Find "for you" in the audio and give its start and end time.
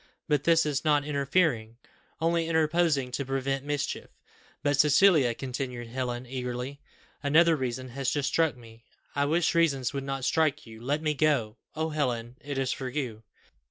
12.71-13.21